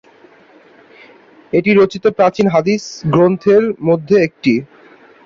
[1.53, 4.53] এটি রচিত প্রাচীনতম হাদিস গ্রন্থগুলির মধ্যে একটি।